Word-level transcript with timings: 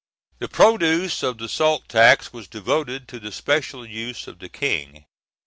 The 0.39 0.49
produce 0.49 1.21
of 1.21 1.37
the 1.37 1.47
salt 1.47 1.87
tax 1.87 2.33
was 2.33 2.47
devoted 2.47 3.07
to 3.09 3.19
the 3.19 3.31
special 3.31 3.85
use 3.85 4.25
of 4.25 4.39
the 4.39 4.49
King. 4.49 5.05